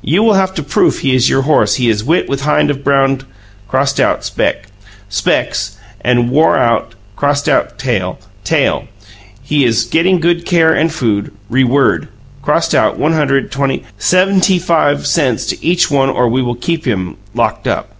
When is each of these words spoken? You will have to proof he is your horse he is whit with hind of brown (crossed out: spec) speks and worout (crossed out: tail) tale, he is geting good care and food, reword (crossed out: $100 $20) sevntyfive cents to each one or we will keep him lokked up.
You 0.00 0.22
will 0.22 0.32
have 0.32 0.54
to 0.54 0.62
proof 0.62 1.00
he 1.00 1.14
is 1.14 1.28
your 1.28 1.42
horse 1.42 1.74
he 1.74 1.90
is 1.90 2.02
whit 2.02 2.26
with 2.26 2.40
hind 2.40 2.70
of 2.70 2.82
brown 2.82 3.20
(crossed 3.68 4.00
out: 4.00 4.24
spec) 4.24 4.68
speks 5.10 5.76
and 6.00 6.30
worout 6.30 6.94
(crossed 7.16 7.50
out: 7.50 7.78
tail) 7.78 8.18
tale, 8.44 8.84
he 9.42 9.66
is 9.66 9.84
geting 9.84 10.20
good 10.22 10.46
care 10.46 10.72
and 10.72 10.90
food, 10.90 11.32
reword 11.50 12.08
(crossed 12.40 12.74
out: 12.74 12.98
$100 12.98 13.50
$20) 13.50 13.82
sevntyfive 13.98 15.04
cents 15.04 15.44
to 15.48 15.62
each 15.62 15.90
one 15.90 16.08
or 16.08 16.30
we 16.30 16.40
will 16.40 16.54
keep 16.54 16.86
him 16.86 17.16
lokked 17.36 17.66
up. 17.68 17.90